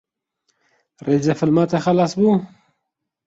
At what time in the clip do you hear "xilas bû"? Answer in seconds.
1.83-2.29